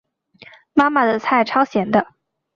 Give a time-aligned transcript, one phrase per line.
[0.73, 2.15] 妈妈的菜超咸的